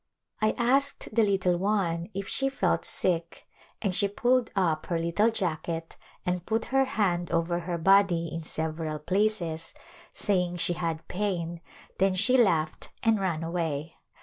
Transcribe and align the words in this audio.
I 0.41 0.55
asked 0.57 1.13
the 1.13 1.21
little 1.21 1.57
one 1.57 2.09
if 2.15 2.27
she 2.27 2.49
felt 2.49 2.85
sick 2.85 3.45
and 3.83 3.93
she 3.93 4.07
pulled 4.07 4.49
up 4.55 4.87
her 4.87 4.97
little 4.97 5.29
jacket 5.29 5.95
and 6.25 6.43
put 6.43 6.65
her 6.73 6.85
hand 6.85 7.29
over 7.29 7.59
her 7.59 7.77
body 7.77 8.27
in 8.33 8.41
several 8.41 8.97
places, 8.97 9.75
saying 10.11 10.57
she 10.57 10.73
had 10.73 11.07
pain, 11.07 11.61
then 11.99 12.15
she 12.15 12.35
laughed 12.35 12.89
and 13.03 13.19
ran 13.19 13.43
away. 13.43 13.97